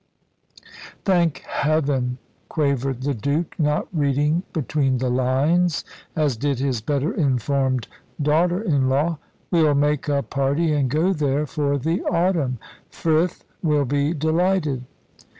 [1.05, 2.17] "Thank heaven,"
[2.49, 5.85] quavered the Duke, not reading between the lines,
[6.15, 7.87] as did his better informed
[8.19, 9.19] daughter in law.
[9.51, 12.57] "We'll make a party and go there for the autumn.
[12.89, 14.85] Frith will be delighted."